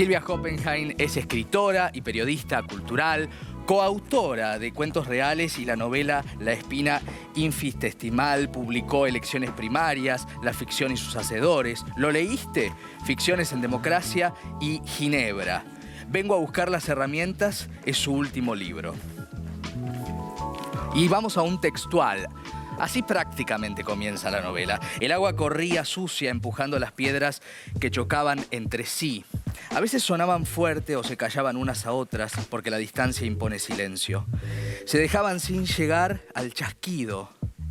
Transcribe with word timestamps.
Silvia 0.00 0.24
Hoppenheim 0.26 0.94
es 0.96 1.18
escritora 1.18 1.90
y 1.92 2.00
periodista 2.00 2.62
cultural, 2.62 3.28
coautora 3.66 4.58
de 4.58 4.72
Cuentos 4.72 5.06
Reales 5.06 5.58
y 5.58 5.66
la 5.66 5.76
novela 5.76 6.24
La 6.38 6.52
Espina 6.52 7.02
Infistestimal, 7.34 8.50
publicó 8.50 9.06
Elecciones 9.06 9.50
Primarias, 9.50 10.26
La 10.42 10.54
Ficción 10.54 10.90
y 10.90 10.96
sus 10.96 11.16
Hacedores. 11.16 11.84
¿Lo 11.98 12.10
leíste? 12.10 12.72
Ficciones 13.04 13.52
en 13.52 13.60
Democracia 13.60 14.32
y 14.58 14.80
Ginebra. 14.86 15.64
Vengo 16.08 16.34
a 16.34 16.38
buscar 16.38 16.70
las 16.70 16.88
herramientas 16.88 17.68
es 17.84 17.98
su 17.98 18.14
último 18.14 18.54
libro. 18.54 18.94
Y 20.94 21.08
vamos 21.08 21.36
a 21.36 21.42
un 21.42 21.60
textual. 21.60 22.26
Así 22.78 23.02
prácticamente 23.02 23.84
comienza 23.84 24.30
la 24.30 24.40
novela. 24.40 24.80
El 25.00 25.12
agua 25.12 25.36
corría 25.36 25.84
sucia 25.84 26.30
empujando 26.30 26.78
las 26.78 26.92
piedras 26.92 27.42
que 27.78 27.90
chocaban 27.90 28.42
entre 28.50 28.86
sí. 28.86 29.26
A 29.72 29.78
veces 29.78 30.02
sonaban 30.02 30.46
fuerte 30.46 30.96
o 30.96 31.04
se 31.04 31.16
callaban 31.16 31.56
unas 31.56 31.86
a 31.86 31.92
otras 31.92 32.32
porque 32.50 32.70
la 32.70 32.76
distancia 32.76 33.24
impone 33.24 33.60
silencio. 33.60 34.26
Se 34.84 34.98
dejaban 34.98 35.38
sin 35.38 35.64
llegar 35.64 36.22
al 36.34 36.52
chasquido. 36.52 37.30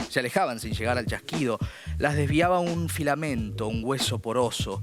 Se 0.10 0.22
alejaban 0.22 0.62
sin 0.62 0.74
llegar 0.74 0.98
al 0.98 1.06
chasquido. 1.06 1.60
Las 1.98 2.16
desviaba 2.16 2.60
un 2.60 2.88
filamento, 2.88 3.68
un 3.68 3.84
hueso 3.84 4.20
poroso. 4.20 4.82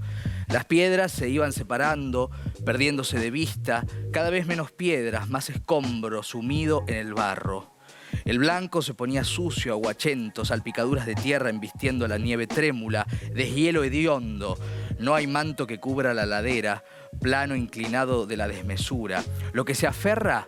Las 0.49 0.67
piedras 0.67 1.11
se 1.11 1.31
iban 1.31 1.55
separando, 1.55 2.31
perdiéndose 2.67 3.19
de 3.19 3.31
vista, 3.31 3.87
cada 4.13 4.29
vez 4.29 4.47
menos 4.47 4.71
piedras, 4.71 5.29
más 5.31 5.49
escombro 5.49 6.23
sumido 6.23 6.85
en 6.87 6.97
el 6.97 7.15
barro. 7.15 7.77
El 8.25 8.39
blanco 8.39 8.83
se 8.83 8.95
ponía 8.95 9.25
sucio, 9.25 9.73
aguachento, 9.73 10.45
salpicaduras 10.45 11.07
de 11.07 11.15
tierra 11.15 11.51
embistiendo 11.51 12.07
la 12.09 12.19
nieve 12.19 12.47
trémula, 12.47 13.07
deshielo 13.33 13.85
hediondo. 13.85 14.59
No 14.99 15.15
hay 15.15 15.27
manto 15.27 15.67
que 15.67 15.79
cubra 15.79 16.15
la 16.15 16.27
ladera, 16.27 16.85
plano 17.21 17.55
inclinado 17.57 18.27
de 18.27 18.37
la 18.37 18.49
desmesura. 18.49 19.23
Lo 19.53 19.65
que 19.65 19.75
se 19.75 19.87
aferra 19.87 20.47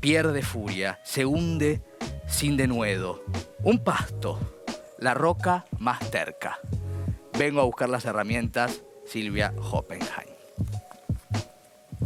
pierde 0.00 0.42
furia, 0.42 0.98
se 1.04 1.24
hunde 1.26 1.80
sin 2.28 2.56
denuedo. 2.56 3.22
Un 3.62 3.82
pasto, 3.82 4.38
la 4.98 5.14
roca 5.14 5.64
más 5.78 5.98
terca. 6.10 6.58
Vengo 7.38 7.60
a 7.60 7.64
buscar 7.64 7.88
las 7.88 8.04
herramientas, 8.04 8.82
Silvia 9.06 9.52
Hoppenheim. 9.72 10.28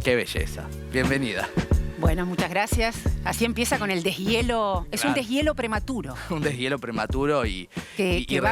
Qué 0.03 0.15
belleza. 0.15 0.63
Bienvenida. 0.91 1.47
Bueno, 1.97 2.25
muchas 2.25 2.49
gracias. 2.49 2.95
Así 3.23 3.45
empieza 3.45 3.79
con 3.79 3.89
el 3.89 4.03
deshielo. 4.03 4.85
Es 4.91 5.03
un 5.05 5.13
deshielo 5.13 5.55
prematuro. 5.55 6.13
Un 6.29 6.41
deshielo 6.41 6.77
prematuro 6.79 7.45
y, 7.45 7.69
Que- 7.97 8.19
y- 8.19 8.21
y 8.23 8.25
que 8.25 8.41
va- 8.41 8.51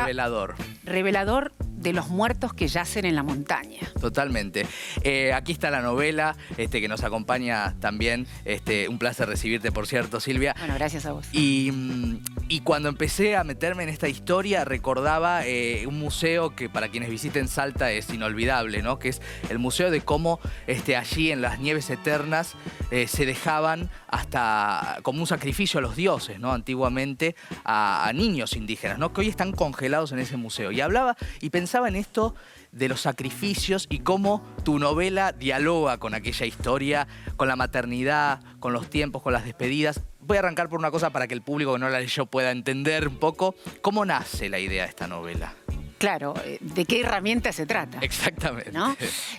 revelador. 0.86 1.52
De 1.84 1.94
los 1.94 2.08
muertos 2.08 2.54
que 2.54 2.68
yacen 2.68 3.06
en 3.06 3.16
la 3.16 3.24
montaña. 3.24 3.82
Totalmente. 4.00 4.66
Eh, 5.04 5.34
aquí 5.34 5.52
está 5.52 5.70
la 5.70 5.82
novela 5.82 6.36
este, 6.58 6.80
que 6.80 6.88
nos 6.88 7.04
acompaña 7.04 7.76
también. 7.80 8.26
Este, 8.46 8.88
un 8.88 8.98
placer 8.98 9.28
recibirte, 9.28 9.72
por 9.72 9.86
cierto, 9.86 10.20
Silvia. 10.20 10.56
Bueno, 10.58 10.76
gracias 10.76 11.06
a 11.06 11.12
vos. 11.12 11.28
Y, 11.34 11.72
mm, 11.72 12.20
y 12.54 12.60
cuando 12.60 12.88
empecé 12.88 13.36
a 13.36 13.44
meterme 13.44 13.82
en 13.82 13.90
esta 13.90 14.08
historia, 14.08 14.64
recordaba 14.64 15.44
eh, 15.44 15.88
un 15.88 15.98
museo 15.98 16.56
que 16.56 16.70
para 16.70 16.90
quienes 16.90 17.10
visiten 17.10 17.48
Salta 17.48 17.92
es 17.92 18.14
inolvidable, 18.14 18.84
¿no? 18.84 19.00
Que 19.00 19.10
es 19.10 19.24
el 19.50 19.58
museo 19.58 19.90
de 19.90 20.02
cómo 20.02 20.40
este, 20.68 20.96
allí 20.96 21.32
en 21.32 21.42
las 21.42 21.60
nieves 21.60 21.90
eternas 21.90 22.54
eh, 22.92 23.08
se 23.08 23.26
dejaban 23.26 23.90
hasta 24.08 25.00
como 25.02 25.22
un 25.22 25.26
sacrificio 25.26 25.80
a 25.80 25.82
los 25.82 25.96
dioses, 25.96 26.40
¿no? 26.40 26.52
Antiguamente 26.52 27.36
a, 27.64 28.08
a 28.08 28.14
niños 28.14 28.56
indígenas, 28.56 29.00
¿no? 29.00 29.14
Que 29.14 29.22
hoy 29.22 29.30
están 29.30 29.52
congelados 29.52 30.12
en 30.12 30.20
ese 30.20 30.38
museo. 30.38 30.72
Y 30.72 30.80
hablaba 30.80 31.18
y 31.42 31.50
pensaba 31.50 31.88
en 31.88 31.96
esto 31.96 32.36
de 32.72 32.88
los 32.88 33.02
sacrificios 33.02 33.88
y 33.90 34.02
cómo 34.02 34.44
tu 34.64 34.78
novela 34.78 35.32
dialoga 35.32 35.98
con 35.98 36.14
aquella 36.14 36.46
historia, 36.46 37.08
con 37.36 37.48
la 37.48 37.56
maternidad, 37.56 38.42
con 38.60 38.74
los 38.74 38.92
tiempos, 38.92 39.24
con 39.24 39.34
las 39.34 39.44
despedidas. 39.44 40.02
Voy 40.26 40.38
a 40.38 40.40
arrancar 40.40 40.70
por 40.70 40.80
una 40.80 40.92
cosa 40.92 41.10
para 41.10 41.28
que 41.28 41.34
el 41.34 41.42
público 41.42 41.74
que 41.74 41.80
no 41.80 41.90
la 41.90 42.00
leyó 42.00 42.26
pueda 42.26 42.52
entender 42.52 43.08
un 43.08 43.18
poco 43.18 43.56
cómo 43.82 44.06
nace 44.06 44.50
la 44.50 44.60
idea 44.60 44.84
de 44.84 44.90
esta 44.90 45.08
novela. 45.08 45.54
Claro, 45.98 46.34
eh, 46.44 46.58
¿de 46.60 46.84
qué 46.84 47.00
herramienta 47.00 47.54
se 47.54 47.66
trata? 47.66 48.00
Exactamente. 48.02 48.72
¿no? 48.74 48.96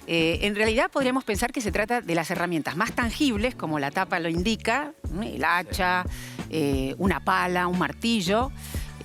Eh, 0.07 0.39
en 0.43 0.55
realidad 0.55 0.91
podríamos 0.91 1.23
pensar 1.25 1.53
que 1.53 1.61
se 1.61 1.71
trata 1.71 2.01
de 2.01 2.15
las 2.15 2.31
herramientas 2.31 2.75
más 2.77 2.93
tangibles, 2.93 3.55
como 3.55 3.79
la 3.79 3.91
tapa 3.91 4.19
lo 4.19 4.31
indica, 4.31 4.93
el 5.23 5.45
hacha, 5.45 6.05
eh, 6.49 6.95
una 6.97 7.21
pala, 7.21 7.67
un 7.67 7.79
martillo. 7.79 8.51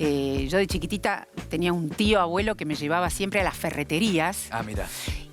Eh, 0.01 0.47
yo 0.49 0.57
de 0.57 0.67
chiquitita 0.67 1.27
tenía 1.49 1.73
un 1.73 1.89
tío 1.89 2.21
abuelo 2.21 2.55
que 2.55 2.63
me 2.63 2.75
llevaba 2.75 3.09
siempre 3.09 3.41
a 3.41 3.43
las 3.43 3.57
ferreterías 3.57 4.47
Ah, 4.49 4.63
mira. 4.63 4.87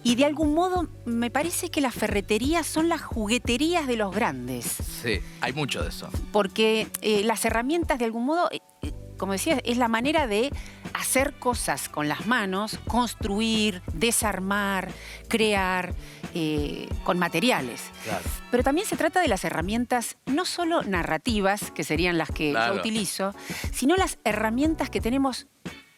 Y 0.07 0.15
de 0.15 0.25
algún 0.25 0.55
modo 0.55 0.89
me 1.05 1.31
parece 1.31 1.71
que 1.71 1.81
las 1.81 1.95
ferreterías 1.95 2.67
son 2.67 2.89
las 2.89 3.01
jugueterías 3.03 3.87
de 3.87 3.97
los 3.97 4.15
grandes, 4.15 4.65
Sí, 5.03 5.19
hay 5.41 5.53
mucho 5.53 5.83
de 5.83 5.89
eso. 5.89 6.09
porque 6.33 6.87
eh, 7.03 7.23
las 7.25 7.45
herramientas 7.45 7.99
de 7.99 8.05
algún 8.05 8.25
modo, 8.25 8.49
eh, 8.53 8.61
eh, 8.83 8.93
como 9.19 9.33
decía, 9.33 9.59
es 9.65 9.79
la 9.79 9.89
manera 9.89 10.27
de 10.27 10.53
hacer 10.93 11.35
cosas 11.39 11.89
con 11.89 12.07
las 12.09 12.27
manos, 12.27 12.79
construir, 12.87 13.83
desarmar, 13.95 14.91
crear 15.29 15.95
eh, 16.35 16.89
con 17.03 17.19
materiales. 17.19 17.81
Claro. 18.05 18.25
Pero 18.51 18.63
también 18.63 18.87
se 18.87 18.97
trata 18.97 19.21
de 19.21 19.29
las 19.29 19.45
herramientas 19.45 20.19
no 20.27 20.45
solo 20.45 20.83
narrativas, 20.83 21.71
que 21.71 21.83
serían 21.83 22.17
las 22.19 22.31
que 22.31 22.51
Claro. 22.53 22.75
yo 22.75 22.81
utilizo, 22.81 23.35
sino 23.73 23.97
las 23.97 24.19
herramientas 24.25 24.91
que 24.91 25.01
tenemos 25.01 25.47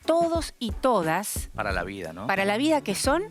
todos 0.06 0.54
y 0.58 0.70
todas 0.70 1.50
Para 1.54 1.72
la 1.72 1.84
vida, 1.84 2.12
¿no? 2.12 2.26
para 2.26 2.44
la 2.44 2.56
vida, 2.56 2.82
que 2.82 2.94
son 2.94 3.22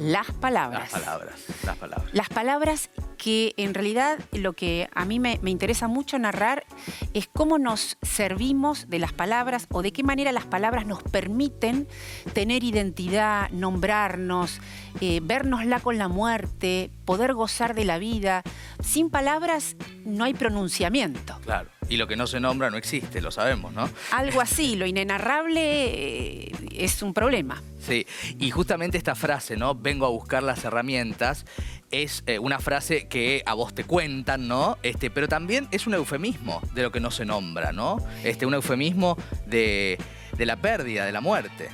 las 0.00 0.26
Las 0.26 0.36
palabras. 0.36 0.90
palabras, 0.90 1.40
las 1.64 1.76
palabras. 1.76 2.14
Las 2.14 2.28
palabras 2.28 2.90
que 3.18 3.52
en 3.58 3.74
realidad 3.74 4.18
lo 4.32 4.54
que 4.54 4.88
a 4.94 5.04
mí 5.04 5.20
me, 5.20 5.38
me 5.42 5.50
interesa 5.50 5.88
mucho 5.88 6.18
narrar 6.18 6.64
es 7.12 7.28
cómo 7.28 7.58
nos 7.58 7.98
servimos 8.00 8.88
de 8.88 8.98
las 8.98 9.12
palabras 9.12 9.66
o 9.70 9.82
de 9.82 9.92
qué 9.92 10.02
manera 10.02 10.32
las 10.32 10.46
palabras 10.46 10.86
nos 10.86 11.02
permiten 11.02 11.86
tener 12.32 12.64
identidad, 12.64 13.50
nombrarnos, 13.50 14.60
eh, 15.00 15.20
vernosla 15.22 15.80
con 15.80 15.98
la 15.98 16.08
muerte, 16.08 16.90
poder 17.04 17.34
gozar 17.34 17.74
de 17.74 17.84
la 17.84 17.98
vida. 17.98 18.42
Sin 18.82 19.10
palabras 19.10 19.76
no 20.04 20.24
hay 20.24 20.34
pronunciamiento. 20.34 21.38
Claro. 21.44 21.68
Y 21.88 21.96
lo 21.96 22.06
que 22.06 22.16
no 22.16 22.26
se 22.26 22.38
nombra 22.38 22.68
no 22.68 22.76
existe, 22.76 23.22
lo 23.22 23.30
sabemos, 23.30 23.72
¿no? 23.72 23.88
Algo 24.12 24.42
así, 24.42 24.76
lo 24.76 24.84
inenarrable 24.84 26.48
eh, 26.48 26.52
es 26.72 27.02
un 27.02 27.14
problema. 27.14 27.62
Sí, 27.80 28.06
y 28.38 28.50
justamente 28.50 28.98
esta 28.98 29.14
frase, 29.14 29.56
¿no? 29.56 29.74
Vengo 29.74 30.04
a 30.04 30.10
buscar 30.10 30.42
las 30.42 30.64
herramientas, 30.64 31.46
es 31.90 32.22
eh, 32.26 32.38
una 32.38 32.58
frase 32.58 33.06
que 33.06 33.42
a 33.46 33.54
vos 33.54 33.74
te 33.74 33.84
cuentan, 33.84 34.48
¿no? 34.48 34.78
Este, 34.82 35.10
pero 35.10 35.28
también 35.28 35.68
es 35.70 35.86
un 35.86 35.94
eufemismo 35.94 36.60
de 36.74 36.82
lo 36.82 36.92
que 36.92 37.00
no 37.00 37.10
se 37.10 37.24
nombra, 37.24 37.72
¿no? 37.72 37.98
Este, 38.24 38.46
un 38.46 38.54
eufemismo 38.54 39.16
de, 39.46 39.98
de 40.36 40.46
la 40.46 40.56
pérdida, 40.56 41.04
de 41.04 41.12
la 41.12 41.20
muerte. 41.20 41.68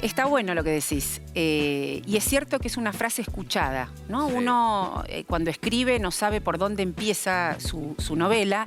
Está 0.00 0.26
bueno 0.26 0.54
lo 0.54 0.64
que 0.64 0.70
decís. 0.70 1.20
Eh, 1.34 2.02
y 2.06 2.16
es 2.16 2.24
cierto 2.24 2.58
que 2.58 2.68
es 2.68 2.76
una 2.76 2.92
frase 2.92 3.22
escuchada, 3.22 3.90
¿no? 4.08 4.28
Sí. 4.28 4.34
Uno 4.36 5.04
eh, 5.08 5.24
cuando 5.24 5.50
escribe 5.50 5.98
no 5.98 6.10
sabe 6.10 6.40
por 6.40 6.58
dónde 6.58 6.82
empieza 6.82 7.56
su, 7.58 7.94
su 7.98 8.16
novela. 8.16 8.66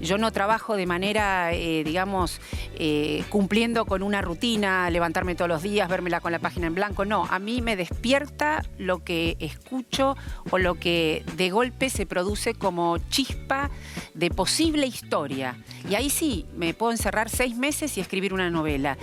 Yo 0.00 0.18
no 0.18 0.32
trabajo 0.32 0.76
de 0.76 0.86
manera, 0.86 1.52
eh, 1.52 1.84
digamos, 1.84 2.40
eh, 2.74 3.24
cumpliendo 3.28 3.84
con 3.86 4.02
una 4.02 4.22
rutina, 4.22 4.90
levantarme 4.90 5.34
todos 5.34 5.48
los 5.48 5.62
días, 5.62 5.88
vérmela 5.88 6.20
con 6.20 6.32
la 6.32 6.38
página 6.38 6.66
en 6.66 6.74
blanco. 6.74 7.04
No, 7.04 7.26
a 7.30 7.38
mí 7.38 7.60
me 7.60 7.76
despierta 7.76 8.64
lo 8.78 9.04
que 9.04 9.36
escucho 9.40 10.16
o 10.50 10.58
lo 10.58 10.74
que 10.74 11.24
de 11.36 11.50
golpe 11.50 11.90
se 11.90 12.06
produce 12.06 12.54
como 12.54 12.98
chispa 13.10 13.70
de 14.14 14.30
posible 14.30 14.86
historia. 14.86 15.56
Y 15.88 15.94
ahí 15.94 16.10
sí, 16.10 16.46
me 16.56 16.74
puedo 16.74 16.92
encerrar 16.92 17.28
seis 17.28 17.56
meses 17.56 17.96
y 17.96 18.00
escribir 18.00 18.34
una 18.34 18.50
novela. 18.50 18.96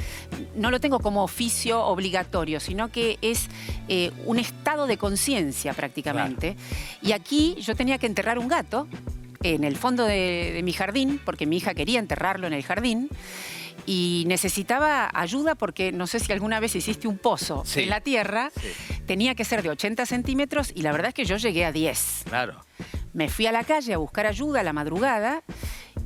No 0.55 0.71
lo 0.71 0.79
tengo 0.79 0.99
como 0.99 1.23
oficio 1.23 1.83
obligatorio, 1.85 2.59
sino 2.59 2.91
que 2.91 3.04
es 3.21 3.47
eh, 3.87 4.11
un 4.25 4.39
estado 4.39 4.87
de 4.87 4.97
conciencia 4.97 5.73
prácticamente. 5.73 6.55
Y 7.01 7.11
aquí 7.13 7.55
yo 7.59 7.75
tenía 7.75 7.97
que 7.97 8.07
enterrar 8.07 8.37
un 8.39 8.47
gato 8.47 8.87
en 9.43 9.63
el 9.63 9.75
fondo 9.75 10.05
de, 10.05 10.51
de 10.53 10.63
mi 10.63 10.73
jardín, 10.73 11.19
porque 11.23 11.45
mi 11.45 11.57
hija 11.57 11.73
quería 11.73 11.99
enterrarlo 11.99 12.47
en 12.47 12.53
el 12.53 12.63
jardín. 12.63 13.09
Y 13.87 14.23
necesitaba 14.25 15.11
ayuda 15.13 15.53
porque 15.53 15.91
no 15.91 16.07
sé 16.07 16.19
si 16.19 16.31
alguna 16.31 16.59
vez 16.59 16.75
hiciste 16.75 17.07
un 17.07 17.19
pozo 17.19 17.61
Sí. 17.67 17.81
en 17.83 17.89
la 17.89 18.01
tierra, 18.01 18.49
Sí. 18.59 18.67
tenía 19.05 19.35
que 19.35 19.45
ser 19.45 19.61
de 19.61 19.69
80 19.69 20.07
centímetros 20.07 20.71
y 20.73 20.81
la 20.81 20.91
verdad 20.91 21.09
es 21.09 21.13
que 21.13 21.25
yo 21.25 21.37
llegué 21.37 21.65
a 21.65 21.71
10. 21.71 22.23
Claro. 22.27 22.59
Me 23.13 23.29
fui 23.29 23.45
a 23.45 23.51
la 23.51 23.63
calle 23.63 23.93
a 23.93 23.97
buscar 23.97 24.25
ayuda 24.25 24.61
a 24.61 24.63
la 24.63 24.73
madrugada 24.73 25.43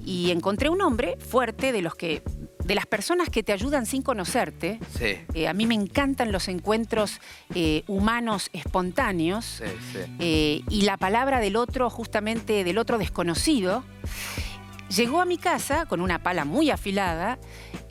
y 0.05 0.31
encontré 0.31 0.67
un 0.69 0.81
hombre 0.81 1.15
fuerte 1.19 1.71
de 1.71 1.81
los 1.81 1.95
que 1.95 2.21
de 2.69 2.75
las 2.75 2.85
personas 2.85 3.29
que 3.29 3.41
te 3.41 3.51
ayudan 3.51 3.87
sin 3.87 4.03
conocerte. 4.03 4.79
Sí. 4.95 5.17
Eh, 5.33 5.47
a 5.47 5.53
mí 5.53 5.65
me 5.65 5.73
encantan 5.73 6.31
los 6.31 6.47
encuentros 6.47 7.19
eh, 7.55 7.83
humanos 7.87 8.51
espontáneos 8.53 9.43
Sí, 9.43 9.63
sí. 9.91 9.99
eh, 10.19 10.61
y 10.69 10.83
la 10.83 10.95
palabra 10.97 11.39
del 11.39 11.55
otro, 11.55 11.89
justamente 11.89 12.63
del 12.63 12.77
otro 12.77 12.99
desconocido. 12.99 13.83
Llegó 14.95 15.19
a 15.19 15.25
mi 15.25 15.39
casa 15.39 15.87
con 15.87 15.99
una 15.99 16.19
pala 16.21 16.45
muy 16.45 16.69
afilada, 16.69 17.39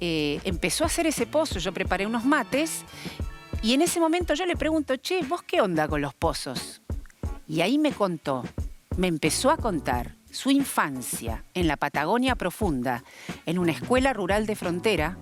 empezó 0.00 0.84
a 0.84 0.86
hacer 0.86 1.06
ese 1.08 1.26
pozo, 1.26 1.58
yo 1.58 1.72
preparé 1.72 2.06
unos 2.06 2.24
mates 2.24 2.82
y 3.62 3.74
en 3.74 3.82
ese 3.82 3.98
momento 3.98 4.34
yo 4.34 4.46
le 4.46 4.54
pregunto, 4.56 4.96
che, 4.96 5.22
¿vos 5.22 5.42
qué 5.42 5.60
onda 5.60 5.88
con 5.88 6.00
los 6.00 6.14
pozos? 6.14 6.82
Y 7.48 7.62
ahí 7.62 7.78
me 7.78 7.90
contó, 7.92 8.44
me 8.96 9.08
empezó 9.08 9.50
a 9.50 9.56
contar 9.56 10.17
su 10.38 10.52
infancia 10.52 11.42
en 11.52 11.66
la 11.66 11.76
Patagonia 11.76 12.36
profunda, 12.36 13.02
en 13.44 13.58
una 13.58 13.72
escuela 13.72 14.12
rural 14.12 14.46
de 14.46 14.54
frontera, 14.54 15.18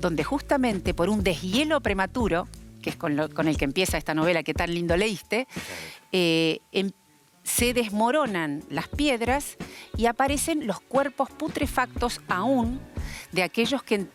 donde 0.00 0.24
justamente 0.24 0.94
por 0.94 1.08
un 1.08 1.22
deshielo 1.22 1.80
prematuro, 1.80 2.48
que 2.82 2.90
es 2.90 2.96
con, 2.96 3.20
el 3.20 3.56
que 3.56 3.64
empieza 3.64 3.98
esta 3.98 4.14
novela 4.14 4.42
que 4.42 4.54
tan 4.54 4.74
lindo 4.74 4.96
leíste, 4.96 5.46
eh, 6.10 6.58
em, 6.72 6.90
se 7.44 7.72
desmoronan 7.72 8.64
las 8.68 8.88
piedras 8.88 9.56
y 9.96 10.06
aparecen 10.06 10.66
los 10.66 10.80
cuerpos 10.80 11.30
putrefactos 11.30 12.20
aún 12.26 12.80
de 13.30 13.44
aquellos 13.44 13.84
que 13.84 14.06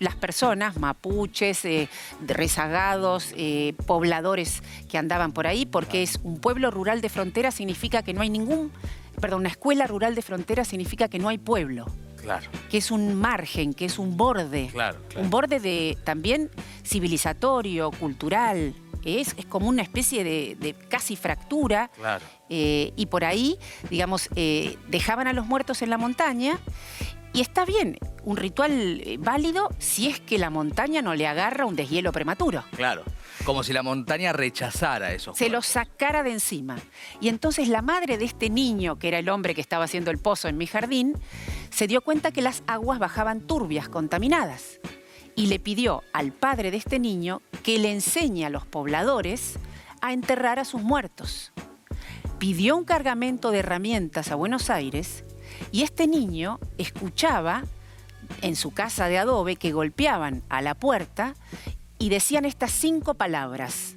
las 0.00 0.16
personas, 0.16 0.78
mapuches, 0.78 1.64
eh, 1.64 1.88
rezagados, 2.26 3.32
eh, 3.36 3.74
pobladores 3.86 4.64
que 4.88 4.98
andaban 4.98 5.30
por 5.30 5.46
ahí, 5.46 5.64
porque 5.64 6.02
es 6.02 6.18
un 6.24 6.40
pueblo 6.40 6.72
rural 6.72 7.00
de 7.00 7.08
frontera, 7.08 7.52
significa 7.52 8.02
que 8.02 8.12
no 8.12 8.22
hay 8.22 8.30
ningún, 8.30 8.72
perdón, 9.20 9.40
una 9.40 9.48
escuela 9.48 9.86
rural 9.86 10.14
de 10.14 10.22
frontera 10.22 10.64
significa 10.64 11.08
que 11.08 11.18
no 11.18 11.28
hay 11.28 11.38
pueblo. 11.38 11.86
Claro. 12.20 12.48
Que 12.70 12.78
es 12.78 12.90
un 12.90 13.16
margen, 13.16 13.74
que 13.74 13.84
es 13.84 13.98
un 13.98 14.16
borde. 14.16 14.68
Claro, 14.72 14.98
Un 15.16 15.28
borde 15.28 15.58
de 15.58 15.98
también 16.04 16.50
civilizatorio, 16.84 17.90
cultural. 17.90 18.74
Es, 19.04 19.34
es 19.36 19.46
como 19.46 19.68
una 19.68 19.82
especie 19.82 20.22
de, 20.22 20.76
casi 20.88 21.16
fractura. 21.16 21.90
Claro. 21.96 22.24
Eh, 22.48 22.92
y 22.94 23.06
por 23.06 23.24
ahí, 23.24 23.58
digamos, 23.90 24.28
dejaban 24.88 25.26
a 25.26 25.32
los 25.32 25.46
muertos 25.46 25.82
en 25.82 25.90
la 25.90 25.98
montaña 25.98 26.60
y 27.34 27.40
está 27.40 27.64
bien, 27.64 27.96
un 28.24 28.36
ritual 28.36 29.00
eh, 29.00 29.16
válido 29.18 29.70
si 29.78 30.08
es 30.08 30.20
que 30.20 30.38
la 30.38 30.50
montaña 30.50 31.00
no 31.00 31.14
le 31.14 31.26
agarra 31.26 31.64
un 31.64 31.76
deshielo 31.76 32.12
prematuro. 32.12 32.62
Claro, 32.76 33.04
como 33.44 33.62
si 33.62 33.72
la 33.72 33.82
montaña 33.82 34.32
rechazara 34.32 35.12
eso. 35.12 35.34
Se 35.34 35.48
lo 35.48 35.62
sacara 35.62 36.22
de 36.22 36.32
encima. 36.32 36.78
Y 37.20 37.28
entonces 37.28 37.68
la 37.68 37.82
madre 37.82 38.18
de 38.18 38.24
este 38.24 38.50
niño, 38.50 38.98
que 38.98 39.08
era 39.08 39.18
el 39.18 39.28
hombre 39.28 39.54
que 39.54 39.60
estaba 39.60 39.84
haciendo 39.84 40.10
el 40.10 40.18
pozo 40.18 40.48
en 40.48 40.56
mi 40.56 40.66
jardín, 40.66 41.14
se 41.70 41.86
dio 41.86 42.02
cuenta 42.02 42.32
que 42.32 42.42
las 42.42 42.62
aguas 42.66 42.98
bajaban 42.98 43.40
turbias, 43.40 43.88
contaminadas. 43.88 44.80
Y 45.34 45.46
le 45.46 45.58
pidió 45.58 46.02
al 46.12 46.32
padre 46.32 46.70
de 46.70 46.76
este 46.76 46.98
niño 46.98 47.40
que 47.62 47.78
le 47.78 47.90
enseñe 47.90 48.44
a 48.44 48.50
los 48.50 48.66
pobladores 48.66 49.58
a 50.00 50.12
enterrar 50.12 50.58
a 50.58 50.64
sus 50.64 50.82
muertos. 50.82 51.52
Pidió 52.38 52.76
un 52.76 52.84
cargamento 52.84 53.50
de 53.50 53.60
herramientas 53.60 54.30
a 54.30 54.34
Buenos 54.34 54.68
Aires 54.68 55.24
y 55.70 55.82
este 55.82 56.06
niño 56.06 56.58
escuchaba 56.76 57.64
en 58.40 58.56
su 58.56 58.72
casa 58.72 59.08
de 59.08 59.18
adobe 59.18 59.56
que 59.56 59.72
golpeaban 59.72 60.42
a 60.48 60.62
la 60.62 60.74
puerta 60.74 61.34
y 62.02 62.08
decían 62.08 62.44
estas 62.44 62.72
cinco 62.72 63.14
palabras. 63.14 63.94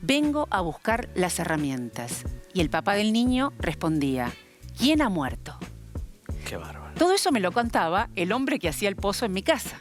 Vengo 0.00 0.48
a 0.50 0.60
buscar 0.60 1.08
las 1.14 1.38
herramientas. 1.38 2.24
Y 2.52 2.60
el 2.60 2.68
papá 2.68 2.94
del 2.94 3.12
niño 3.12 3.52
respondía, 3.60 4.32
¿quién 4.76 5.00
ha 5.02 5.08
muerto? 5.08 5.56
Qué 6.44 6.56
bárbaro. 6.56 6.92
Todo 6.98 7.12
eso 7.12 7.30
me 7.30 7.38
lo 7.38 7.52
contaba 7.52 8.08
el 8.16 8.32
hombre 8.32 8.58
que 8.58 8.68
hacía 8.68 8.88
el 8.88 8.96
pozo 8.96 9.24
en 9.24 9.34
mi 9.34 9.44
casa. 9.44 9.80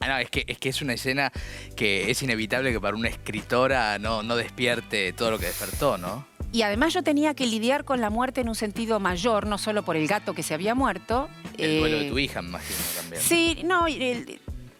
Ah, 0.00 0.08
no, 0.08 0.18
es 0.18 0.30
que, 0.30 0.42
es 0.48 0.58
que 0.58 0.68
es 0.68 0.82
una 0.82 0.94
escena 0.94 1.30
que 1.76 2.10
es 2.10 2.24
inevitable 2.24 2.72
que 2.72 2.80
para 2.80 2.96
una 2.96 3.08
escritora 3.08 4.00
no, 4.00 4.24
no 4.24 4.34
despierte 4.34 5.12
todo 5.12 5.30
lo 5.30 5.38
que 5.38 5.46
despertó, 5.46 5.96
¿no? 5.96 6.26
Y 6.52 6.62
además 6.62 6.92
yo 6.92 7.04
tenía 7.04 7.34
que 7.34 7.46
lidiar 7.46 7.84
con 7.84 8.00
la 8.00 8.10
muerte 8.10 8.40
en 8.40 8.48
un 8.48 8.56
sentido 8.56 8.98
mayor, 8.98 9.46
no 9.46 9.58
solo 9.58 9.84
por 9.84 9.94
el 9.94 10.08
gato 10.08 10.34
que 10.34 10.42
se 10.42 10.54
había 10.54 10.74
muerto. 10.74 11.28
El 11.56 11.78
duelo 11.78 12.00
de 12.00 12.08
tu 12.08 12.18
eh, 12.18 12.22
hija, 12.22 12.42
me 12.42 12.48
imagino, 12.48 12.78
también. 12.96 13.22
Sí, 13.22 13.62
no, 13.64 13.86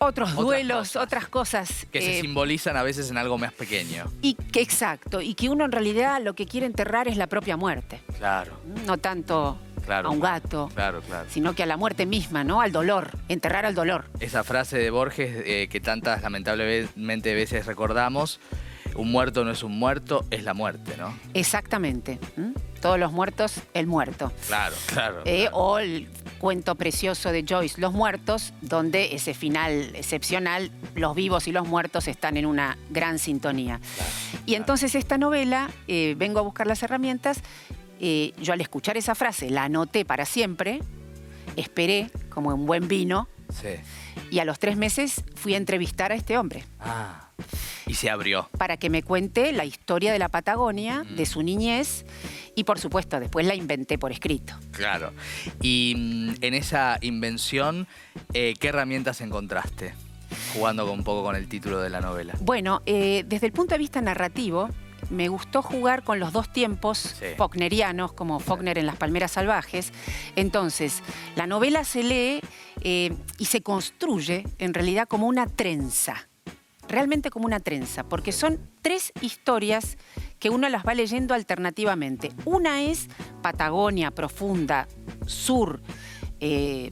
otros 0.00 0.34
duelos, 0.34 0.96
otras 0.96 1.28
cosas. 1.28 1.86
Que 1.92 2.00
se 2.00 2.18
eh, 2.18 2.20
simbolizan 2.22 2.76
a 2.76 2.82
veces 2.82 3.10
en 3.10 3.18
algo 3.18 3.38
más 3.38 3.52
pequeño. 3.52 4.06
Y 4.22 4.34
que, 4.34 4.60
exacto, 4.60 5.20
y 5.20 5.34
que 5.34 5.48
uno 5.48 5.64
en 5.66 5.72
realidad 5.72 6.20
lo 6.22 6.34
que 6.34 6.46
quiere 6.46 6.66
enterrar 6.66 7.06
es 7.06 7.16
la 7.16 7.26
propia 7.26 7.56
muerte. 7.56 8.00
Claro. 8.18 8.52
No 8.86 8.96
tanto 8.96 9.58
a 9.88 10.08
un 10.08 10.20
gato, 10.20 10.70
claro, 10.74 11.00
claro. 11.02 11.28
sino 11.30 11.54
que 11.54 11.62
a 11.62 11.66
la 11.66 11.76
muerte 11.76 12.06
misma, 12.06 12.44
¿no? 12.44 12.60
Al 12.60 12.72
dolor, 12.72 13.10
enterrar 13.28 13.66
al 13.66 13.74
dolor. 13.74 14.04
Esa 14.20 14.44
frase 14.44 14.78
de 14.78 14.90
Borges 14.90 15.42
eh, 15.44 15.68
que 15.70 15.80
tantas 15.80 16.22
lamentablemente 16.22 17.34
veces 17.34 17.66
recordamos, 17.66 18.40
un 18.94 19.10
muerto 19.10 19.44
no 19.44 19.50
es 19.50 19.62
un 19.62 19.78
muerto, 19.78 20.24
es 20.30 20.44
la 20.44 20.54
muerte, 20.54 20.96
¿no? 20.98 21.16
Exactamente. 21.34 22.18
Todos 22.80 22.98
los 22.98 23.12
muertos, 23.12 23.60
el 23.74 23.86
muerto. 23.86 24.32
Claro, 24.46 24.74
eh, 24.74 24.92
claro, 24.92 25.22
O 25.52 25.78
el 25.78 26.08
cuento 26.38 26.74
precioso 26.74 27.30
de 27.30 27.44
Joyce, 27.46 27.80
Los 27.80 27.92
Muertos, 27.92 28.54
donde 28.62 29.14
ese 29.14 29.34
final 29.34 29.94
excepcional, 29.94 30.70
los 30.94 31.14
vivos 31.14 31.46
y 31.46 31.52
los 31.52 31.68
muertos 31.68 32.08
están 32.08 32.36
en 32.36 32.46
una 32.46 32.78
gran 32.88 33.18
sintonía. 33.18 33.80
y 34.46 34.54
entonces 34.54 34.94
esta 34.94 35.18
novela, 35.18 35.70
eh, 35.86 36.14
vengo 36.16 36.38
a 36.38 36.42
buscar 36.42 36.66
las 36.66 36.82
herramientas, 36.82 37.42
eh, 38.00 38.32
yo 38.40 38.54
al 38.54 38.60
escuchar 38.62 38.96
esa 38.96 39.14
frase 39.14 39.50
la 39.50 39.64
anoté 39.64 40.06
para 40.06 40.24
siempre, 40.24 40.80
esperé 41.56 42.10
como 42.30 42.54
un 42.54 42.64
buen 42.64 42.88
vino, 42.88 43.28
sí. 43.52 43.68
y 44.30 44.38
a 44.38 44.46
los 44.46 44.58
tres 44.58 44.78
meses 44.78 45.22
fui 45.34 45.54
a 45.54 45.58
entrevistar 45.58 46.12
a 46.12 46.14
este 46.14 46.38
hombre. 46.38 46.64
Ah. 46.80 47.28
Y 47.90 47.94
se 47.94 48.08
abrió. 48.08 48.48
Para 48.56 48.76
que 48.76 48.88
me 48.88 49.02
cuente 49.02 49.50
la 49.50 49.64
historia 49.64 50.12
de 50.12 50.20
la 50.20 50.28
Patagonia, 50.28 51.02
de 51.16 51.26
su 51.26 51.42
niñez, 51.42 52.06
y 52.54 52.62
por 52.62 52.78
supuesto, 52.78 53.18
después 53.18 53.44
la 53.44 53.56
inventé 53.56 53.98
por 53.98 54.12
escrito. 54.12 54.54
Claro. 54.70 55.12
Y 55.60 55.94
mm, 55.96 56.34
en 56.40 56.54
esa 56.54 56.98
invención, 57.00 57.88
eh, 58.32 58.54
¿qué 58.60 58.68
herramientas 58.68 59.20
encontraste? 59.22 59.92
Jugando 60.54 60.88
un 60.92 61.02
poco 61.02 61.24
con 61.24 61.34
el 61.34 61.48
título 61.48 61.80
de 61.80 61.90
la 61.90 62.00
novela. 62.00 62.34
Bueno, 62.40 62.80
eh, 62.86 63.24
desde 63.26 63.48
el 63.48 63.52
punto 63.52 63.74
de 63.74 63.78
vista 63.78 64.00
narrativo, 64.00 64.70
me 65.10 65.26
gustó 65.26 65.60
jugar 65.60 66.04
con 66.04 66.20
los 66.20 66.32
dos 66.32 66.52
tiempos 66.52 67.16
faulknerianos, 67.38 68.12
como 68.12 68.38
Faulkner 68.38 68.78
en 68.78 68.86
Las 68.86 68.98
Palmeras 68.98 69.32
Salvajes. 69.32 69.92
Entonces, 70.36 71.02
la 71.34 71.48
novela 71.48 71.82
se 71.82 72.04
lee 72.04 72.40
eh, 72.82 73.12
y 73.36 73.46
se 73.46 73.62
construye 73.62 74.44
en 74.58 74.74
realidad 74.74 75.08
como 75.08 75.26
una 75.26 75.48
trenza 75.48 76.29
realmente 76.90 77.30
como 77.30 77.46
una 77.46 77.60
trenza, 77.60 78.04
porque 78.04 78.32
son 78.32 78.60
tres 78.82 79.12
historias 79.20 79.96
que 80.38 80.50
uno 80.50 80.68
las 80.68 80.84
va 80.84 80.94
leyendo 80.94 81.34
alternativamente. 81.34 82.32
Una 82.44 82.82
es 82.82 83.08
Patagonia 83.42 84.10
profunda, 84.10 84.88
sur, 85.26 85.80
eh, 86.40 86.90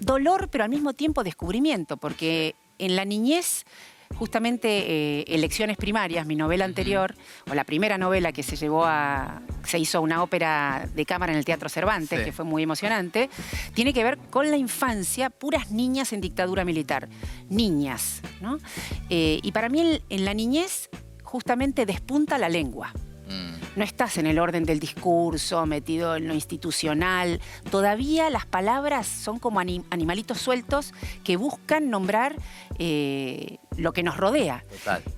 dolor, 0.00 0.48
pero 0.50 0.64
al 0.64 0.70
mismo 0.70 0.92
tiempo 0.92 1.24
descubrimiento, 1.24 1.96
porque 1.96 2.54
en 2.78 2.96
la 2.96 3.04
niñez 3.04 3.64
justamente 4.14 4.68
eh, 5.20 5.24
Elecciones 5.28 5.76
Primarias, 5.76 6.26
mi 6.26 6.36
novela 6.36 6.64
anterior, 6.64 7.14
o 7.50 7.54
la 7.54 7.64
primera 7.64 7.98
novela 7.98 8.32
que 8.32 8.42
se 8.42 8.56
llevó 8.56 8.84
a. 8.84 9.42
se 9.64 9.78
hizo 9.78 10.00
una 10.00 10.22
ópera 10.22 10.88
de 10.94 11.04
cámara 11.04 11.32
en 11.32 11.38
el 11.38 11.44
Teatro 11.44 11.68
Cervantes, 11.68 12.24
que 12.24 12.32
fue 12.32 12.44
muy 12.44 12.62
emocionante, 12.62 13.30
tiene 13.74 13.92
que 13.92 14.04
ver 14.04 14.18
con 14.30 14.50
la 14.50 14.56
infancia, 14.56 15.30
puras 15.30 15.70
niñas 15.70 16.12
en 16.12 16.20
dictadura 16.20 16.64
militar. 16.64 17.08
Niñas, 17.48 18.22
¿no? 18.40 18.58
Eh, 19.10 19.40
y 19.42 19.52
para 19.52 19.68
mí 19.68 20.00
en 20.08 20.24
la 20.24 20.34
niñez 20.34 20.88
justamente 21.22 21.86
despunta 21.86 22.38
la 22.38 22.48
lengua. 22.48 22.92
Mm. 23.28 23.65
No 23.76 23.84
estás 23.84 24.16
en 24.16 24.26
el 24.26 24.38
orden 24.38 24.64
del 24.64 24.80
discurso, 24.80 25.66
metido 25.66 26.16
en 26.16 26.26
lo 26.26 26.34
institucional. 26.34 27.40
Todavía 27.70 28.30
las 28.30 28.46
palabras 28.46 29.06
son 29.06 29.38
como 29.38 29.60
animalitos 29.60 30.38
sueltos 30.38 30.94
que 31.22 31.36
buscan 31.36 31.90
nombrar 31.90 32.36
eh, 32.78 33.58
lo 33.76 33.92
que 33.92 34.02
nos 34.02 34.16
rodea. 34.16 34.64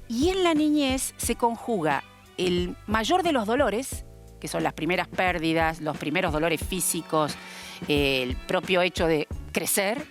Y 0.09 0.31
en 0.31 0.43
la 0.43 0.55
niñez 0.55 1.15
se 1.19 1.37
conjuga 1.37 2.03
el 2.37 2.77
mayor 2.87 3.23
de 3.23 3.31
los 3.31 3.47
dolores, 3.47 4.05
que 4.41 4.49
son 4.49 4.65
las 4.65 4.73
primeras 4.73 5.07
pérdidas, 5.07 5.81
los 5.81 5.97
primeros 5.97 6.33
dolores 6.33 6.61
físicos, 6.61 7.37
el 7.87 8.35
propio 8.37 8.83
hecho 8.83 9.07
de 9.07 9.29
crecer, 9.53 10.05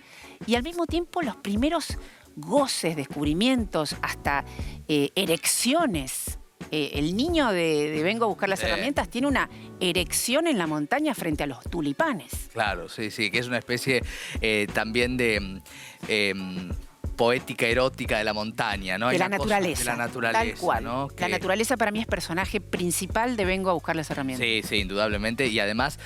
y 0.46 0.54
al 0.54 0.62
mismo 0.62 0.86
tiempo 0.86 1.20
los 1.20 1.36
primeros 1.36 1.98
goces, 2.36 2.96
descubrimientos, 2.96 3.96
hasta 4.00 4.44
eh, 4.86 5.10
erecciones 5.14 6.37
eh, 6.70 6.90
el 6.94 7.16
niño 7.16 7.52
de, 7.52 8.00
Vengo 8.02 8.24
a 8.24 8.28
buscar 8.28 8.48
las 8.48 8.62
herramientas 8.62 9.08
tiene 9.08 9.26
una 9.26 9.48
erección 9.80 10.46
en 10.46 10.58
la 10.58 10.66
montaña 10.66 11.14
frente 11.14 11.44
a 11.44 11.46
los 11.46 11.62
tulipanes. 11.64 12.48
Claro, 12.52 12.88
sí, 12.88 13.10
sí, 13.10 13.30
que 13.30 13.38
es 13.38 13.46
una 13.46 13.58
especie 13.58 14.02
eh, 14.40 14.66
también 14.72 15.16
de... 15.16 15.60
Em, 16.08 16.70
poética 17.18 17.66
erótica 17.66 18.16
de 18.18 18.22
la 18.22 18.32
montaña, 18.32 18.96
¿no? 18.96 19.08
De 19.08 19.18
la 19.18 19.28
naturaleza. 19.28 19.80
de 19.80 19.84
la 19.86 19.96
naturaleza. 19.96 20.44
Tal 20.44 20.54
cual. 20.56 21.08
La 21.18 21.28
naturaleza 21.28 21.76
para 21.76 21.90
mí 21.90 21.98
es 21.98 22.06
personaje 22.06 22.60
principal 22.60 23.36
de 23.36 23.44
Vengo 23.44 23.70
a 23.70 23.72
buscar 23.72 23.96
las 23.96 24.08
herramientas. 24.10 24.46
Sí, 24.46 24.62
sí, 24.62 24.76
indudablemente. 24.76 25.48
Y 25.48 25.58
además, 25.58 25.98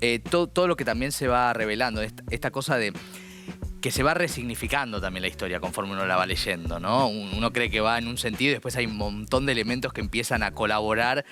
eh, 0.00 0.20
todo, 0.20 0.66
lo 0.66 0.74
que 0.74 0.86
también 0.86 1.12
se 1.12 1.28
va 1.28 1.52
revelando, 1.52 2.00
esta 2.02 2.50
cosa 2.50 2.78
de 2.78 2.94
que 3.84 3.90
se 3.90 4.02
va 4.02 4.14
resignificando 4.14 4.98
también 4.98 5.20
la 5.20 5.28
historia 5.28 5.60
conforme 5.60 5.92
uno 5.92 6.06
la 6.06 6.16
va 6.16 6.24
leyendo, 6.24 6.80
¿no? 6.80 7.06
Uno 7.06 7.52
cree 7.52 7.68
que 7.68 7.82
va 7.82 7.98
en 7.98 8.08
un 8.08 8.16
sentido 8.16 8.48
y 8.48 8.52
después 8.54 8.74
hay 8.76 8.86
un 8.86 8.96
montón 8.96 9.44
de 9.44 9.52
elementos 9.52 9.92
que 9.92 10.00
empiezan 10.00 10.42
a 10.42 10.52
colaborar 10.52 11.26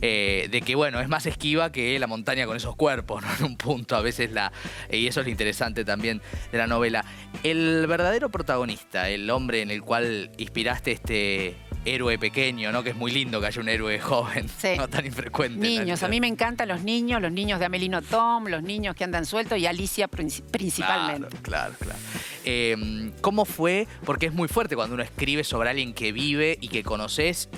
eh, 0.00 0.48
de 0.50 0.62
que, 0.62 0.74
bueno, 0.74 1.00
es 1.00 1.08
más 1.10 1.26
esquiva 1.26 1.70
que 1.70 1.98
la 1.98 2.06
montaña 2.06 2.46
con 2.46 2.56
esos 2.56 2.76
cuerpos, 2.76 3.22
¿no? 3.22 3.28
En 3.40 3.44
un 3.44 3.56
punto, 3.58 3.94
a 3.94 4.00
veces 4.00 4.32
la... 4.32 4.52
Y 4.90 5.06
eso 5.06 5.20
es 5.20 5.26
lo 5.26 5.30
interesante 5.30 5.84
también 5.84 6.22
de 6.50 6.56
la 6.56 6.66
novela. 6.66 7.04
El 7.42 7.86
verdadero 7.86 8.30
protagonista, 8.30 9.10
el 9.10 9.28
hombre 9.28 9.60
en 9.60 9.70
el 9.70 9.82
cual 9.82 10.30
inspiraste 10.38 10.92
este 10.92 11.56
héroe 11.84 12.18
pequeño, 12.18 12.72
¿no? 12.72 12.82
Que 12.82 12.90
es 12.90 12.96
muy 12.96 13.10
lindo 13.10 13.40
que 13.40 13.46
haya 13.46 13.60
un 13.60 13.68
héroe 13.68 13.98
joven, 14.00 14.48
Sí. 14.58 14.68
no 14.76 14.88
tan 14.88 15.06
infrecuente. 15.06 15.58
Niños, 15.58 16.02
a 16.02 16.08
mí 16.08 16.20
me 16.20 16.26
encantan 16.26 16.68
los 16.68 16.82
niños, 16.82 17.20
los 17.22 17.32
niños 17.32 17.58
de 17.60 17.66
Amelino 17.66 18.02
Tom, 18.02 18.46
los 18.46 18.62
niños 18.62 18.94
que 18.94 19.04
andan 19.04 19.24
sueltos 19.26 19.58
y 19.58 19.66
Alicia 19.66 20.08
princi- 20.10 20.42
principalmente. 20.50 21.28
Claro, 21.42 21.42
claro, 21.42 21.74
claro. 21.78 21.98
Eh, 22.44 23.10
¿Cómo 23.20 23.44
fue? 23.44 23.86
Porque 24.04 24.26
es 24.26 24.32
muy 24.32 24.48
fuerte 24.48 24.74
cuando 24.76 24.94
uno 24.94 25.02
escribe 25.02 25.44
sobre 25.44 25.70
alguien 25.70 25.92
que 25.94 26.12
vive 26.12 26.56
y 26.60 26.68
que 26.68 26.82
conoces 26.82 27.48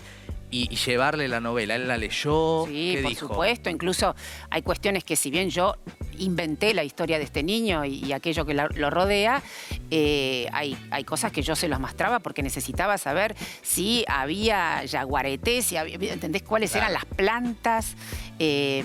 y, 0.51 0.69
y 0.73 0.77
llevarle 0.77 1.29
la 1.29 1.41
novela. 1.41 1.75
¿Él 1.77 1.87
la 1.89 1.97
leyó? 1.97 2.65
Sí, 2.67 2.93
¿Qué 2.97 3.03
por 3.03 3.11
dijo? 3.11 3.29
supuesto. 3.29 3.71
Incluso 3.71 4.15
hay 4.51 4.63
cuestiones 4.63 5.05
que 5.05 5.17
si 5.17 5.31
bien 5.31 5.51
yo 5.51 5.77
inventé 6.19 6.75
la 6.75 6.85
historia 6.85 7.19
de 7.19 7.25
este 7.25 7.43
niño 7.43 7.85
y, 7.85 8.05
y 8.05 8.13
aquello 8.13 8.45
que 8.45 8.55
la- 8.55 8.69
lo 8.75 8.91
rodea, 8.91 9.43
eh, 9.91 10.47
hay, 10.53 10.77
hay 10.91 11.05
cosas 11.05 11.33
que 11.33 11.43
yo 11.43 11.57
se 11.57 11.69
los 11.69 11.81
mostraba 11.81 12.19
porque 12.21 12.43
necesitaba 12.43 12.99
saber 12.99 13.35
si 13.63 14.05
había 14.09 14.85
yaguaretés, 14.85 15.65
si 15.67 15.77
había, 15.77 15.97
¿entendés 16.13 16.43
cuáles 16.43 16.73
Claro. 16.73 16.85
eran 16.87 16.93
las 16.95 17.05
plantas? 17.05 17.97
Eh, 18.39 18.85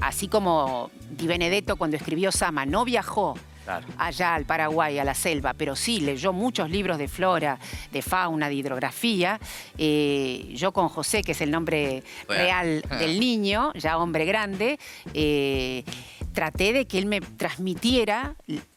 así 0.00 0.28
como 0.28 0.90
Di 1.10 1.26
Benedetto 1.26 1.76
cuando 1.76 1.96
escribió 1.96 2.32
Sama 2.32 2.64
no 2.64 2.84
viajó 2.84 3.34
Claro. 3.64 3.86
allá 3.96 4.34
al 4.34 4.44
Paraguay, 4.44 4.98
a 4.98 5.04
la 5.04 5.14
selva, 5.14 5.54
pero 5.54 5.76
sí 5.76 6.00
leyó 6.00 6.32
muchos 6.32 6.68
libros 6.70 6.98
de 6.98 7.06
flora, 7.08 7.58
de 7.92 8.02
fauna, 8.02 8.48
de 8.48 8.54
hidrografía. 8.56 9.38
Eh, 9.78 10.50
yo 10.54 10.72
con 10.72 10.88
José, 10.88 11.22
que 11.22 11.32
es 11.32 11.40
el 11.40 11.50
nombre 11.50 12.02
Real. 12.28 12.82
real 12.82 12.84
del 12.98 13.20
niño, 13.20 13.72
ya 13.74 13.98
hombre 13.98 14.24
grande, 14.24 14.78
eh, 15.14 15.84
traté 16.32 16.72
de 16.72 16.86
que 16.86 16.98
él 16.98 17.06
me 17.06 17.20
transmitiera 17.20 18.34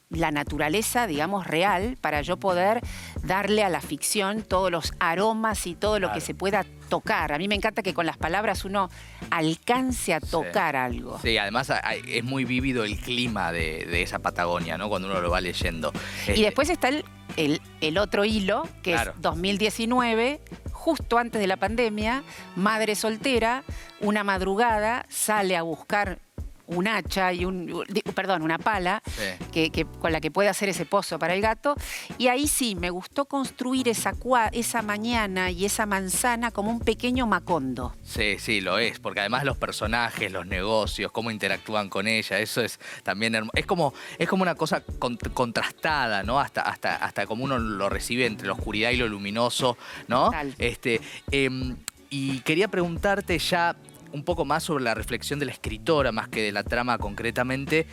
la 0.10 0.32
naturaleza, 0.32 1.08
digamos, 1.08 1.48
real, 1.48 1.98
para 2.00 2.22
yo 2.22 2.38
poder 2.38 2.82
darle 3.24 3.64
a 3.64 3.70
la 3.70 3.82
ficción 3.82 4.44
todos 4.44 4.72
los 4.72 4.94
aromas 5.00 5.66
y 5.68 5.76
todo 5.76 6.00
lo 6.00 6.08
Claro. 6.08 6.14
que 6.14 6.22
se 6.26 6.34
pueda 6.36 6.64
tocar. 6.90 7.34
A 7.34 7.38
mí 7.40 7.48
me 7.48 7.56
encanta 7.56 7.82
que 7.82 7.94
con 7.94 8.06
las 8.06 8.16
palabras 8.18 8.64
uno 8.66 8.90
alcance 9.32 10.14
a 10.14 10.20
Sí. 10.20 10.28
tocar 10.30 10.76
algo. 10.76 11.20
Sí, 11.22 11.38
además 11.38 11.72
es 12.08 12.24
muy 12.24 12.46
vívido 12.46 12.84
el 12.84 13.00
clima 13.00 13.52
de, 13.52 13.86
de 13.86 14.02
esa 14.04 14.20
Patagonia, 14.20 14.78
¿no? 14.78 14.90
Cuando 14.90 15.08
uno 15.10 15.20
lo 15.22 15.30
va 15.32 15.42
leyendo. 15.42 15.92
Y 16.28 16.32
Este, 16.32 16.42
después 16.44 16.70
está 16.70 16.90
el, 16.90 17.04
el- 17.36 17.62
el 17.82 17.98
otro 17.98 18.24
hilo, 18.26 18.68
que 18.84 18.92
Claro. 18.94 19.12
es 19.16 19.22
2019, 19.22 20.40
justo 20.72 21.18
antes 21.18 21.42
de 21.42 21.48
la 21.48 21.58
pandemia, 21.58 22.24
madre 22.56 22.96
soltera, 22.96 23.64
una 24.00 24.24
madrugada 24.24 25.06
sale 25.10 25.58
a 25.58 25.64
buscar 25.64 26.20
un 26.68 26.88
hacha 26.88 27.32
y 27.34 27.46
un, 27.46 27.84
perdón, 28.14 28.42
una 28.42 28.58
pala 28.58 29.02
Sí. 29.06 29.46
que, 29.52 29.70
que- 29.72 29.86
con 29.86 30.12
la 30.12 30.20
que 30.22 30.32
puede 30.32 30.50
hacer 30.50 30.70
ese 30.70 30.86
pozo 30.86 31.20
para 31.20 31.34
el 31.34 31.42
gato. 31.42 31.76
Y 32.18 32.28
ahí 32.28 32.48
sí, 32.48 32.76
me 32.76 32.90
gustó 32.90 33.26
construir 33.26 33.88
esa, 33.90 34.14
cua- 34.14 34.50
esa 34.52 34.82
mañana 34.82 35.52
y 35.52 35.66
esa 35.66 35.86
manzana 35.86 36.52
como 36.52 36.72
un 36.72 36.80
pequeño 36.80 37.28
macondo. 37.28 37.96
Sí, 38.04 38.38
sí, 38.40 38.62
lo 38.62 38.78
es, 38.80 39.00
porque 39.00 39.20
además 39.20 39.44
los 39.44 39.58
personajes, 39.58 40.32
los 40.32 40.46
negocios, 40.46 41.12
cómo 41.12 41.32
interactúan 41.32 41.90
con 41.90 42.08
ella, 42.08 42.40
eso 42.40 42.62
es 42.62 42.80
también 43.04 43.34
hermo- 43.36 43.52
es 43.54 43.66
como 43.66 43.94
es 44.18 44.28
como 44.28 44.44
una 44.44 44.56
cosa 44.56 44.82
con- 45.00 45.18
contrastada, 45.18 46.24
¿no? 46.24 46.40
Hasta 46.40 46.62
hasta 46.62 46.96
hasta 46.96 47.26
como 47.28 47.44
uno 47.44 47.58
lo 47.58 47.90
recibe 47.90 48.26
entre 48.26 48.48
la 48.48 48.54
oscuridad 48.54 48.92
y 48.92 48.98
lo 48.98 49.08
luminoso, 49.08 49.78
¿no? 50.08 50.26
Total. 50.26 50.54
Este 50.58 51.00
em, 51.32 51.76
y 52.10 52.40
quería 52.42 52.68
preguntarte 52.68 53.38
ya 53.40 53.76
un 54.16 54.24
poco 54.24 54.46
más 54.46 54.64
sobre 54.64 54.84
la 54.84 54.96
reflexión 54.96 55.38
de 55.38 55.46
la 55.46 55.52
escritora, 55.52 56.12
más 56.12 56.30
que 56.30 56.42
de 56.42 56.52
la 56.52 56.64
trama 56.64 56.98
concretamente, 56.98 57.86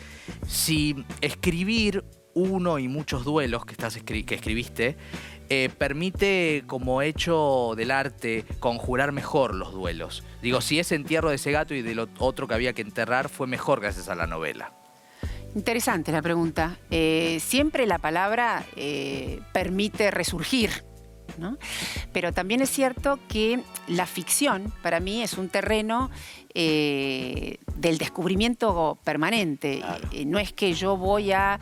si 0.47 1.05
escribir 1.21 2.03
uno 2.33 2.79
y 2.79 2.87
muchos 2.87 3.23
duelos 3.23 3.63
que, 3.65 3.73
estás 3.73 3.95
que 4.01 4.33
escribiste 4.33 4.97
eh, 5.49 5.69
permite, 5.77 6.63
como 6.65 7.03
hecho 7.03 7.73
del 7.75 7.91
arte, 7.91 8.45
conjurar 8.59 9.11
mejor 9.11 9.53
los 9.53 9.71
duelos. 9.71 10.23
Digo, 10.41 10.61
si 10.61 10.79
ese 10.79 10.95
entierro 10.95 11.29
de 11.29 11.35
ese 11.35 11.51
gato 11.51 11.75
y 11.75 11.83
del 11.83 11.99
ot- 11.99 12.15
otro 12.17 12.47
que 12.47 12.55
había 12.55 12.73
que 12.73 12.81
enterrar 12.81 13.29
fue 13.29 13.45
mejor 13.45 13.81
gracias 13.81 14.09
a 14.09 14.15
la 14.15 14.25
novela. 14.25 14.73
Interesante 15.53 16.11
la 16.11 16.23
pregunta. 16.23 16.77
Eh, 16.89 17.37
siempre 17.39 17.85
la 17.85 17.99
palabra 17.99 18.65
eh, 18.75 19.41
permite 19.51 20.09
resurgir, 20.09 20.83
¿no? 21.37 21.57
Pero 22.11 22.33
también 22.33 22.61
es 22.61 22.69
cierto 22.69 23.19
que 23.27 23.59
la 23.87 24.05
ficción 24.05 24.73
para 24.81 24.99
mí 24.99 25.21
es 25.23 25.33
un 25.37 25.49
terreno 25.49 26.09
eh, 26.53 27.57
del 27.75 27.97
descubrimiento 27.97 28.97
permanente. 29.03 29.79
Claro. 29.79 30.07
Eh, 30.11 30.25
no 30.25 30.39
es 30.39 30.53
que 30.53 30.73
yo 30.73 30.97
voy 30.97 31.31
a 31.31 31.59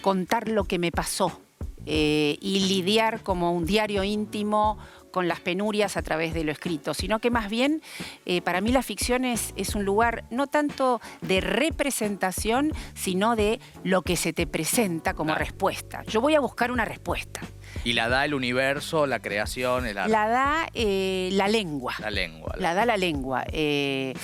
contar 0.00 0.48
lo 0.48 0.64
que 0.64 0.78
me 0.78 0.92
pasó 0.92 1.40
eh, 1.86 2.36
y 2.40 2.60
lidiar 2.60 3.22
como 3.22 3.52
un 3.52 3.64
diario 3.64 4.04
íntimo 4.04 4.78
con 5.10 5.28
las 5.28 5.40
penurias 5.40 5.96
a 5.96 6.02
través 6.02 6.34
de 6.34 6.44
lo 6.44 6.52
escrito, 6.52 6.94
sino 6.94 7.18
que 7.18 7.30
más 7.30 7.50
bien 7.50 7.82
eh, 8.26 8.40
para 8.42 8.60
mí 8.60 8.70
la 8.72 8.82
ficción 8.82 9.24
es, 9.24 9.52
es 9.56 9.74
un 9.74 9.84
lugar 9.84 10.24
no 10.30 10.46
tanto 10.46 11.00
de 11.20 11.40
representación, 11.40 12.72
sino 12.94 13.36
de 13.36 13.60
lo 13.84 14.02
que 14.02 14.16
se 14.16 14.32
te 14.32 14.46
presenta 14.46 15.14
como 15.14 15.28
Claro. 15.30 15.40
respuesta. 15.44 16.02
Yo 16.06 16.20
voy 16.20 16.34
a 16.34 16.40
buscar 16.40 16.70
una 16.70 16.84
respuesta. 16.84 17.40
Y 17.84 17.92
la 17.92 18.08
da 18.08 18.24
el 18.24 18.34
universo, 18.34 19.06
la 19.06 19.20
creación, 19.20 19.86
el 19.86 19.98
arte, 19.98 20.10
La 20.12 20.28
da 20.28 20.66
eh, 20.74 21.28
la 21.32 21.48
lengua. 21.48 21.94
la 22.00 22.10
lengua. 22.10 22.54
La 22.58 22.74
da 22.74 22.84
la 22.86 22.96
lengua. 22.96 23.44
Eh, 23.52 24.14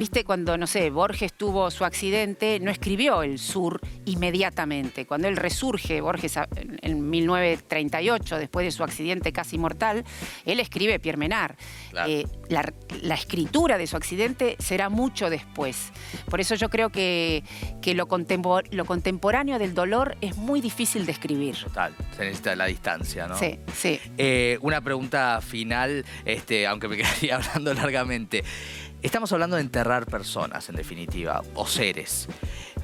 Viste, 0.00 0.24
cuando, 0.24 0.56
no 0.56 0.66
sé, 0.66 0.88
Borges 0.88 1.34
tuvo 1.34 1.70
su 1.70 1.84
accidente, 1.84 2.58
no 2.58 2.70
escribió 2.70 3.22
el 3.22 3.38
sur 3.38 3.82
inmediatamente. 4.06 5.04
Cuando 5.04 5.28
él 5.28 5.36
resurge, 5.36 6.00
Borges 6.00 6.38
en 6.56 6.80
en 6.80 7.10
1938, 7.10 8.38
después 8.38 8.64
de 8.64 8.70
su 8.70 8.82
accidente 8.82 9.30
casi 9.30 9.58
mortal, 9.58 10.02
él 10.46 10.58
escribe 10.58 10.98
Pierre 10.98 11.18
Menard. 11.18 11.54
Claro. 11.90 12.10
Eh, 12.10 12.26
la, 12.48 12.72
la 13.02 13.14
escritura 13.14 13.76
de 13.76 13.86
su 13.86 13.98
accidente 13.98 14.56
será 14.58 14.88
mucho 14.88 15.28
después. 15.28 15.92
Por 16.30 16.40
eso 16.40 16.54
yo 16.54 16.70
creo 16.70 16.88
que, 16.88 17.44
que 17.82 17.92
lo 17.92 18.06
contemporáneo 18.08 19.58
del 19.58 19.74
dolor 19.74 20.16
es 20.22 20.34
muy 20.38 20.62
difícil 20.62 21.04
de 21.04 21.12
escribir. 21.12 21.56
Total, 21.56 21.94
se 22.16 22.24
necesita 22.24 22.56
la 22.56 22.64
distancia, 22.64 23.26
¿no? 23.26 23.36
Sí, 23.36 23.58
sí. 23.74 24.00
Eh, 24.16 24.58
una 24.62 24.80
pregunta 24.80 25.42
final, 25.42 26.06
este, 26.24 26.66
aunque 26.66 26.88
me 26.88 26.96
quedaría 26.96 27.36
hablando 27.36 27.74
largamente. 27.74 28.44
Estamos 29.02 29.32
hablando 29.32 29.56
de 29.56 29.62
enterrar 29.62 30.06
personas, 30.06 30.68
en 30.68 30.76
definitiva, 30.76 31.42
o 31.54 31.66
seres. 31.66 32.28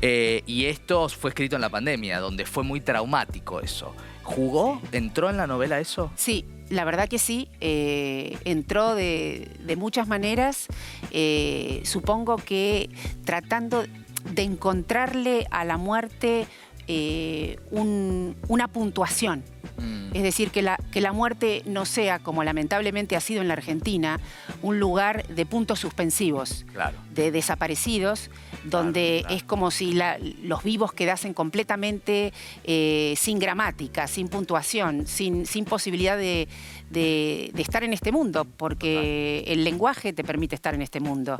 Eh, 0.02 0.42
y 0.46 0.66
esto 0.66 1.08
fue 1.08 1.30
escrito 1.30 1.56
en 1.56 1.62
la 1.62 1.68
pandemia, 1.68 2.20
donde 2.20 2.46
fue 2.46 2.62
muy 2.62 2.80
traumático 2.80 3.60
eso. 3.60 3.94
¿Jugó? 4.22 4.80
¿Entró 4.92 5.30
en 5.30 5.36
la 5.36 5.46
novela 5.46 5.78
eso? 5.78 6.10
Sí, 6.16 6.44
la 6.68 6.84
verdad 6.84 7.08
que 7.08 7.18
sí. 7.18 7.48
eh, 7.60 8.38
entró 8.44 8.94
de, 8.94 9.50
de 9.60 9.76
muchas 9.76 10.08
maneras. 10.08 10.66
eh, 11.12 11.82
supongo 11.84 12.36
que 12.36 12.90
tratando 13.24 13.84
de 14.32 14.42
encontrarle 14.42 15.46
a 15.50 15.64
la 15.64 15.76
muerte 15.76 16.46
eh, 16.88 17.58
un- 17.70 18.36
una 18.48 18.68
puntuación. 18.68 19.42
Mm, 19.78 20.06
Es 20.16 20.22
decir, 20.22 20.50
que 20.50 20.62
la, 20.62 20.78
que 20.92 21.00
la 21.02 21.12
muerte 21.12 21.62
no 21.66 21.84
sea, 21.84 22.18
como 22.20 22.42
lamentablemente 22.44 23.16
ha 23.16 23.20
sido 23.20 23.42
en 23.42 23.48
la 23.48 23.54
Argentina, 23.54 24.18
un 24.62 24.80
lugar 24.80 25.26
de 25.26 25.44
puntos 25.44 25.80
suspensivos 25.80 26.64
claro. 26.72 26.96
de 27.12 27.30
desaparecidos, 27.30 28.30
donde 28.64 29.18
claro. 29.22 29.36
es 29.36 29.42
como 29.42 29.70
si 29.70 29.92
la- 29.92 30.16
los 30.42 30.62
vivos 30.62 30.92
quedasen 30.92 31.34
completamente 31.34 32.32
eh, 32.64 33.14
sin 33.18 33.38
gramática, 33.38 34.06
sin 34.06 34.28
puntuación, 34.28 35.06
sin, 35.06 35.44
sin 35.44 35.64
posibilidad 35.66 36.16
de, 36.16 36.48
de- 36.90 37.50
de 37.52 37.62
estar 37.62 37.84
en 37.84 37.92
este 37.92 38.12
mundo, 38.12 38.46
porque 38.56 39.44
el 39.48 39.64
lenguaje 39.64 40.12
te 40.14 40.24
permite 40.24 40.54
estar 40.54 40.74
en 40.74 40.80
este 40.82 41.00
mundo. 41.00 41.36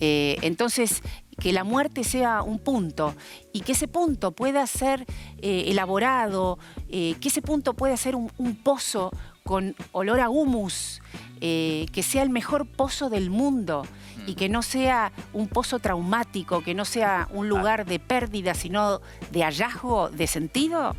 Eh, 0.00 0.36
entonces, 0.42 1.02
que 1.34 1.52
la 1.52 1.64
muerte 1.64 2.04
sea 2.04 2.42
un 2.42 2.58
punto 2.58 3.14
y 3.52 3.60
que 3.60 3.72
ese 3.72 3.88
punto 3.88 4.32
pueda 4.32 4.66
ser 4.66 5.04
eh, 5.38 5.64
elaborado, 5.68 6.58
eh, 6.88 7.14
que 7.20 7.28
ese 7.28 7.42
punto 7.42 7.74
pueda 7.74 7.96
ser 7.96 8.16
un, 8.16 8.28
pozo 8.62 9.10
con 9.44 9.74
olor 9.92 10.20
a 10.20 10.30
humus, 10.30 11.02
eh, 11.40 11.86
que 11.92 12.02
sea 12.02 12.22
el 12.22 12.30
mejor 12.30 12.66
pozo 12.66 13.10
del 13.10 13.30
mundo 13.30 13.86
y 14.26 14.34
que 14.34 14.48
no 14.48 14.62
sea 14.62 15.12
un 15.32 15.48
pozo 15.48 15.78
traumático, 15.78 16.62
que 16.62 16.74
no 16.74 16.84
sea 16.84 17.28
un 17.32 17.48
lugar 17.48 17.84
de 17.84 17.98
pérdida, 17.98 18.54
sino 18.54 19.00
de 19.30 19.42
hallazgo 19.42 20.08
de 20.08 20.26
sentido. 20.26 20.96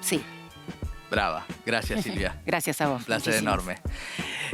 Sí, 0.00 0.22
Brava. 1.10 1.46
Gracias, 1.64 2.02
Silvia. 2.02 2.40
gracias 2.46 2.80
a 2.80 2.88
vos. 2.88 3.00
Un 3.00 3.04
placer 3.04 3.34
muchísimas. 3.34 3.54
enorme. 3.54 3.80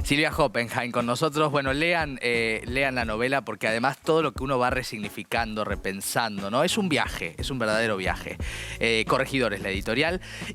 Silvia 0.02 0.32
Hoppenheim 0.37 0.92
con 0.92 1.06
nosotros. 1.06 1.50
Bueno, 1.50 1.73
lean, 1.73 2.18
eh, 2.23 2.62
lean 2.66 2.94
la 2.94 3.04
novela 3.04 3.44
porque 3.44 3.68
además 3.68 3.99
todo 3.99 4.23
lo 4.23 4.32
que 4.32 4.42
uno 4.44 4.58
va 4.58 4.70
resignificando, 4.70 5.64
repensando, 5.64 6.50
¿no? 6.50 6.64
Es 6.64 6.76
un 6.76 6.88
viaje, 6.88 7.34
es 7.38 7.50
un 7.50 7.58
verdadero 7.58 7.96
viaje. 7.96 8.37
Eh, 8.80 9.04
Corregidores, 9.08 9.61
la 9.62 9.70
editorial. 9.70 10.20
Y 10.49 10.54